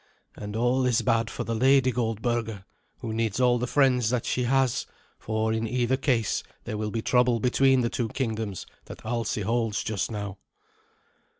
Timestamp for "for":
1.29-1.43, 5.19-5.53